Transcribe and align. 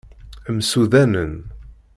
Msudanen. 0.55 1.31